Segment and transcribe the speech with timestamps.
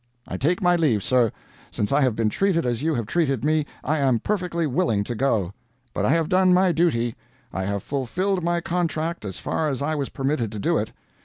[0.27, 1.31] I take my leave, sir.
[1.69, 5.13] Since I have been treated as you have treated me, I am perfectly willing to
[5.13, 5.53] go.
[5.93, 7.13] But I have done my duty.
[7.53, 10.91] I have fulfilled my contract as far as I was permitted to do it.